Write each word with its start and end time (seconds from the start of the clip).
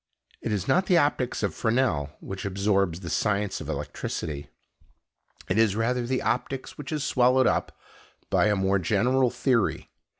It 0.41 0.51
is 0.51 0.67
not 0.67 0.87
the 0.87 0.97
optics 0.97 1.43
of 1.43 1.53
Fresnel 1.53 2.09
which 2.21 2.43
absorbs 2.43 3.01
the 3.01 3.09
science 3.11 3.61
of 3.61 3.69
electricity, 3.69 4.49
it 5.47 5.59
is 5.59 5.75
rather 5.75 6.07
the 6.07 6.23
optics 6.23 6.75
which 6.75 6.91
is 6.91 7.03
swallowed 7.03 7.45
up 7.45 7.71
by 8.31 8.47
a 8.47 8.55
more 8.55 8.79
general 8.79 9.29
theory. 9.29 9.91